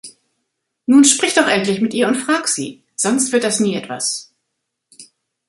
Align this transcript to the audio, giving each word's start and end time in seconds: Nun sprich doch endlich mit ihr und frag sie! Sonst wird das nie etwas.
Nun 0.87 1.03
sprich 1.03 1.35
doch 1.35 1.47
endlich 1.47 1.79
mit 1.79 1.93
ihr 1.93 2.07
und 2.07 2.15
frag 2.15 2.47
sie! 2.47 2.81
Sonst 2.95 3.31
wird 3.31 3.43
das 3.43 3.59
nie 3.59 3.75
etwas. 3.75 4.33